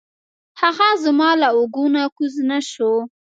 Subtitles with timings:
[0.61, 2.93] هغه زما له اوږو نه کوز نه شو.